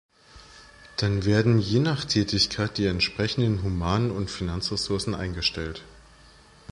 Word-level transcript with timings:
Dann 0.97 1.25
werden 1.25 1.59
je 1.59 1.77
nach 1.77 2.05
Tätigkeit 2.05 2.75
die 2.79 2.87
entsprechenden 2.87 3.61
Human- 3.61 4.09
und 4.09 4.31
Finanzressourcen 4.31 5.13
eingestellt. 5.13 5.83